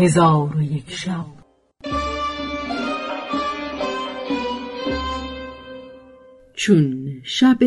هزار 0.00 0.56
و 0.56 0.62
یک 0.62 0.90
شب. 0.90 1.26
چون 6.54 7.06
شب 7.24 7.58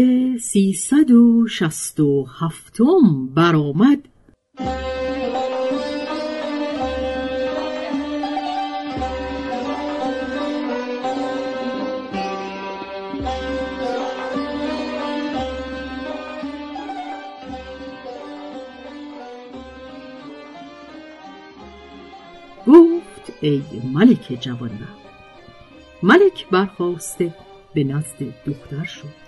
سیصد 0.41 1.11
و 1.11 1.47
شست 1.47 1.99
و 1.99 2.27
هفتم 2.39 3.27
برآمد 3.35 3.99
ای 23.43 23.61
ملک 23.93 24.37
جوان 24.41 24.69
ملک 26.03 26.47
برخواسته 26.51 27.33
به 27.73 27.83
نزد 27.83 28.17
دختر 28.45 28.83
شد. 28.83 29.23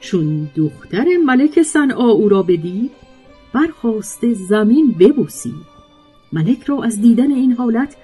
چون 0.00 0.50
دختر 0.56 1.04
ملک 1.26 1.62
صنعا 1.62 2.10
او 2.10 2.28
را 2.28 2.42
بدید 2.42 2.90
برخواسته 3.52 4.34
زمین 4.34 4.94
ببوسید. 5.00 5.78
ملک 6.32 6.62
را 6.62 6.82
از 6.82 7.00
دیدن 7.00 7.30
این 7.30 7.52
حالت 7.52 7.96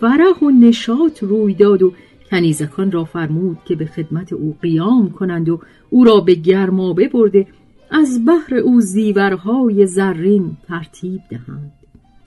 فرح 0.00 0.38
و 0.42 0.50
نشاط 0.50 1.22
روی 1.22 1.54
داد 1.54 1.82
و 1.82 1.92
کنیزکان 2.30 2.92
را 2.92 3.04
فرمود 3.04 3.58
که 3.64 3.74
به 3.74 3.86
خدمت 3.86 4.32
او 4.32 4.56
قیام 4.62 5.10
کنند 5.10 5.48
و 5.48 5.60
او 5.90 6.04
را 6.04 6.20
به 6.20 6.34
گرمابه 6.34 7.08
برده 7.08 7.46
از 7.90 8.24
بحر 8.24 8.54
او 8.54 8.80
زیورهای 8.80 9.86
زرین 9.86 10.56
ترتیب 10.68 11.20
دهند. 11.30 11.81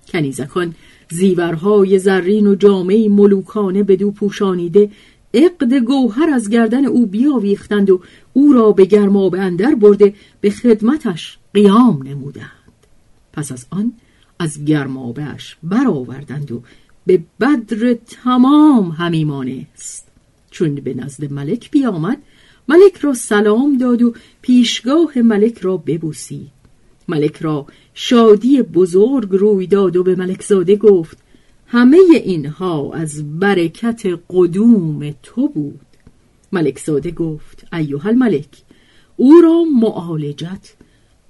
کنیزکان 0.08 0.75
زیورهای 1.09 2.00
زرین 2.00 2.48
و 2.48 2.56
جامعه 2.56 3.09
ملوکانه 3.09 3.84
بدو 3.84 4.12
پوشانیده 4.12 4.89
عقد 5.34 5.73
گوهر 5.73 6.30
از 6.30 6.50
گردن 6.50 6.86
او 6.86 7.06
بیاویختند 7.06 7.89
و 7.89 8.02
او 8.34 8.53
را 8.53 8.72
به 8.72 8.86
گرمابه 8.86 9.39
اندر 9.39 9.75
برده 9.75 10.14
به 10.42 10.50
خدمتش 10.50 11.38
قیام 11.53 12.03
نمودند. 12.03 12.52
پس 13.34 13.52
از 13.52 13.66
آن 13.70 13.94
از 14.39 14.66
گرمابهش 14.66 15.58
برآوردند 15.64 16.52
و 16.52 16.62
به 17.06 17.23
بدر 17.40 17.94
تمام 17.94 18.90
همی 18.90 19.67
است. 19.73 20.08
چون 20.52 20.75
به 20.75 20.94
نزد 20.94 21.34
ملک 21.34 21.72
بیامد 21.72 22.17
ملک 22.67 22.97
را 23.02 23.14
سلام 23.14 23.78
داد 23.78 24.02
و 24.02 24.14
پیشگاه 24.42 25.17
ملک 25.17 25.58
را 25.58 25.78
ببوسید. 25.78 26.56
ملک 27.08 27.38
را 27.38 27.67
شادی 27.98 28.62
بزرگ 28.62 29.30
روی 29.32 29.68
داد 29.68 29.96
و 29.96 30.04
به 30.04 30.16
ملکزاده 30.16 30.76
گفت 30.76 31.18
همه 31.68 31.98
اینها 32.24 32.94
از 32.94 33.40
برکت 33.40 34.04
قدوم 34.30 35.12
تو 35.24 35.48
بود. 35.48 35.80
ملکزاده 36.52 37.12
گفت 37.12 37.68
ایوه 37.74 38.08
الملک 38.08 38.48
او 39.18 39.42
را 39.44 39.64
معالجت 39.80 40.74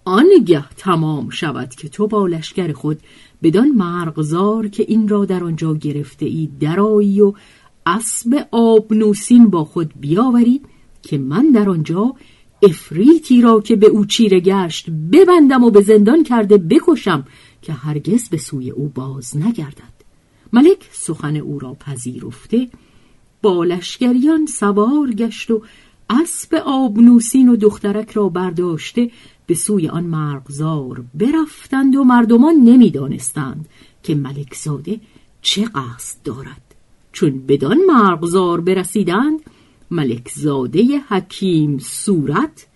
آنگه 0.05 0.69
تمام 0.69 1.29
شود 1.29 1.69
که 1.69 1.89
تو 1.89 2.07
با 2.07 2.27
لشکر 2.27 2.73
خود 2.73 2.99
بدان 3.43 3.69
مرغزار 3.69 4.67
که 4.67 4.85
این 4.87 5.07
را 5.07 5.25
در 5.25 5.43
آنجا 5.43 5.73
گرفته 5.73 6.25
ای 6.25 6.49
درایی 6.59 7.21
و 7.21 7.33
اسب 7.85 8.47
آبنوسین 8.51 9.49
با 9.49 9.65
خود 9.65 9.93
بیاوری 9.99 10.61
که 11.01 11.17
من 11.17 11.51
در 11.51 11.69
آنجا 11.69 12.13
افریتی 12.65 13.41
را 13.41 13.61
که 13.61 13.75
به 13.75 13.87
او 13.87 14.05
چیره 14.05 14.39
گشت 14.39 14.89
ببندم 14.89 15.63
و 15.63 15.69
به 15.69 15.81
زندان 15.81 16.23
کرده 16.23 16.57
بکشم 16.57 17.25
که 17.61 17.73
هرگز 17.73 18.29
به 18.29 18.37
سوی 18.37 18.69
او 18.69 18.91
باز 18.95 19.37
نگردد. 19.37 19.95
ملک 20.53 20.89
سخن 20.91 21.35
او 21.35 21.59
را 21.59 21.73
پذیرفته 21.73 22.67
با 23.41 23.63
لشکریان 23.63 24.45
سوار 24.45 25.11
گشت 25.11 25.51
و 25.51 25.61
اسب 26.09 26.55
آبنوسین 26.65 27.49
و 27.49 27.55
دخترک 27.55 28.11
را 28.11 28.29
برداشته 28.29 29.11
به 29.47 29.53
سوی 29.53 29.87
آن 29.87 30.03
مرغزار 30.03 31.03
برفتند 31.13 31.95
و 31.95 32.03
مردمان 32.03 32.55
نمی‌دانستند 32.55 33.69
که 34.03 34.15
ملکزاده 34.15 34.99
چه 35.41 35.65
قصد 35.65 36.17
دارد. 36.23 36.75
چون 37.11 37.45
بدان 37.47 37.77
مرغزار 37.87 38.61
برسیدند 38.61 39.39
ملکزاده 39.95 41.01
حکیم 41.09 41.79
صورت 41.79 42.67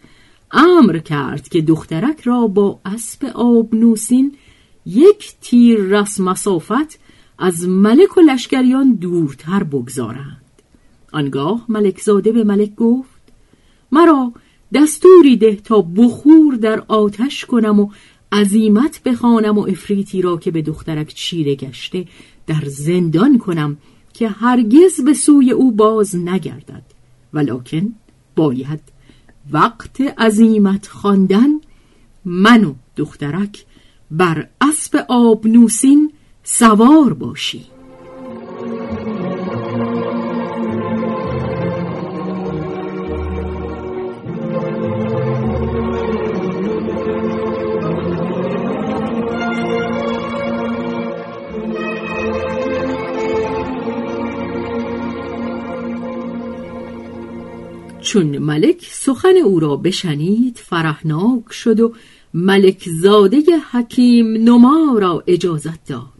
امر 0.51 0.97
کرد 0.97 1.49
که 1.49 1.61
دخترک 1.61 2.21
را 2.21 2.47
با 2.47 2.79
اسب 2.85 3.25
آبنوسین 3.25 4.35
یک 4.85 5.33
تیر 5.41 5.79
رس 5.79 6.19
مسافت 6.19 6.99
از 7.39 7.67
ملک 7.67 8.17
و 8.17 8.21
لشکریان 8.21 8.93
دورتر 8.93 9.63
بگذارند. 9.63 10.41
آنگاه 11.11 11.65
ملکزاده 11.69 12.31
به 12.31 12.43
ملک 12.43 12.75
گفت 12.75 13.21
مرا 13.91 14.33
دستوری 14.73 15.37
ده 15.37 15.55
تا 15.55 15.81
بخور 15.81 16.55
در 16.55 16.83
آتش 16.87 17.45
کنم 17.45 17.79
و 17.79 17.89
عظیمت 18.31 19.03
بخوانم 19.03 19.57
و 19.57 19.61
افریتی 19.61 20.21
را 20.21 20.37
که 20.37 20.51
به 20.51 20.61
دخترک 20.61 21.13
چیره 21.13 21.55
گشته 21.55 22.05
در 22.47 22.63
زندان 22.65 23.37
کنم 23.37 23.77
که 24.13 24.29
هرگز 24.29 25.01
به 25.05 25.13
سوی 25.13 25.51
او 25.51 25.71
باز 25.71 26.15
نگردد. 26.15 26.98
ولکن 27.33 27.93
باید 28.35 28.79
وقت 29.51 30.01
عظیمت 30.01 30.87
خواندن 30.87 31.49
من 32.25 32.63
و 32.63 32.73
دخترک 32.95 33.65
بر 34.11 34.47
اسب 34.61 35.05
آبنوسین 35.09 36.13
سوار 36.43 37.13
باشی 37.13 37.65
چون 58.01 58.37
ملک 58.37 58.87
سخن 58.91 59.37
او 59.37 59.59
را 59.59 59.75
بشنید 59.75 60.57
فرحناک 60.57 61.51
شد 61.51 61.79
و 61.79 61.93
ملک 62.33 62.89
زاده 62.89 63.43
حکیم 63.71 64.27
نما 64.27 64.97
را 65.01 65.23
اجازت 65.27 65.85
داد. 65.85 66.19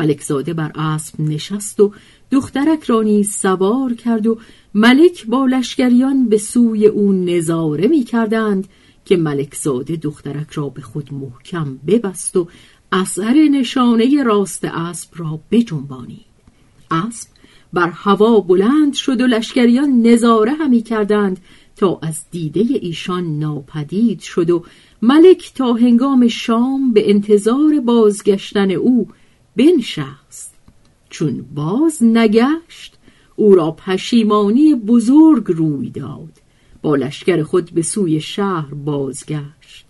ملکزاده 0.00 0.52
بر 0.54 0.72
اسب 0.74 1.20
نشست 1.20 1.80
و 1.80 1.92
دخترک 2.30 2.82
را 2.82 3.02
نیز 3.02 3.32
سوار 3.32 3.94
کرد 3.94 4.26
و 4.26 4.38
ملک 4.74 5.26
با 5.26 5.46
لشکریان 5.46 6.28
به 6.28 6.38
سوی 6.38 6.86
او 6.86 7.12
نظاره 7.12 7.88
می 7.88 8.04
کردند 8.04 8.68
که 9.04 9.16
ملکزاده 9.16 9.96
دخترک 9.96 10.50
را 10.50 10.68
به 10.68 10.82
خود 10.82 11.14
محکم 11.14 11.78
ببست 11.86 12.36
و 12.36 12.48
اثر 12.92 13.48
نشانه 13.50 14.22
راست 14.22 14.64
اسب 14.64 15.10
را 15.16 15.40
بجنبانید. 15.50 16.30
اسب 16.90 17.28
بر 17.72 17.90
هوا 17.94 18.40
بلند 18.40 18.94
شد 18.94 19.20
و 19.20 19.26
لشکریان 19.26 20.02
نظاره 20.02 20.52
همی 20.52 20.82
کردند 20.82 21.40
تا 21.76 21.98
از 22.02 22.24
دیده 22.30 22.60
ایشان 22.60 23.38
ناپدید 23.38 24.20
شد 24.20 24.50
و 24.50 24.64
ملک 25.02 25.52
تا 25.54 25.72
هنگام 25.72 26.28
شام 26.28 26.92
به 26.92 27.10
انتظار 27.10 27.80
بازگشتن 27.80 28.70
او 28.70 29.08
بنشست. 29.56 30.54
چون 31.10 31.44
باز 31.54 32.02
نگشت 32.02 32.94
او 33.36 33.54
را 33.54 33.70
پشیمانی 33.70 34.74
بزرگ 34.74 35.44
روی 35.48 35.90
داد. 35.90 36.40
با 36.82 36.96
لشکر 36.96 37.42
خود 37.42 37.70
به 37.70 37.82
سوی 37.82 38.20
شهر 38.20 38.74
بازگشت. 38.74 39.86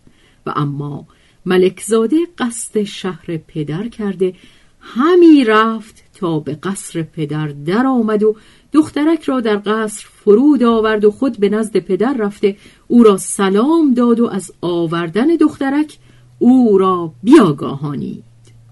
و 0.47 0.53
اما 0.57 1.07
ملکزاده 1.47 2.17
قصد 2.39 2.83
شهر 2.83 3.37
پدر 3.37 3.89
کرده 3.89 4.35
همی 4.81 5.45
رفت 5.45 6.05
تا 6.21 6.39
به 6.39 6.55
قصر 6.55 7.03
پدر 7.03 7.49
در 7.49 7.87
آمد 7.87 8.23
و 8.23 8.37
دخترک 8.73 9.23
را 9.23 9.41
در 9.41 9.63
قصر 9.67 10.07
فرود 10.25 10.63
آورد 10.63 11.05
و 11.05 11.11
خود 11.11 11.39
به 11.39 11.49
نزد 11.49 11.77
پدر 11.77 12.17
رفته. 12.19 12.57
او 12.89 13.03
را 13.03 13.17
سلام 13.17 13.95
داد 13.95 14.21
و 14.21 14.27
از 14.27 14.53
آوردن 14.61 15.27
دخترک 15.27 15.99
او 16.39 16.79
را 16.79 17.13
بیاگاهانید. 17.23 18.25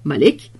ملک 0.04 0.50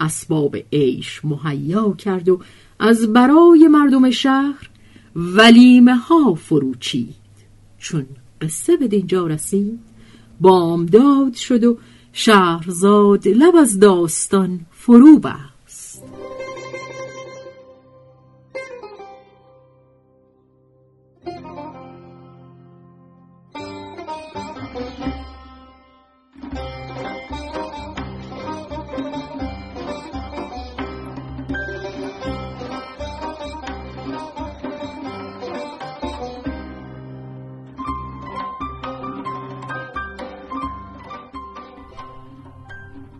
اسباب 0.00 0.56
عیش 0.72 1.20
مهیا 1.24 1.92
کرد 1.92 2.28
و 2.28 2.40
از 2.80 3.12
برای 3.12 3.68
مردم 3.68 4.10
شهر 4.10 4.70
ولیمه 5.16 5.96
ها 5.96 6.34
فروچید. 6.34 7.14
چون 7.78 8.06
قصه 8.40 8.76
به 8.76 8.88
دینجا 8.88 9.26
رسید 9.26 9.80
بامداد 10.40 11.34
شد 11.34 11.64
و 11.64 11.78
شهرزاد 12.12 13.28
لب 13.28 13.56
از 13.56 13.80
داستان 13.80 14.60
فرو 14.70 15.18
بست. 15.18 15.55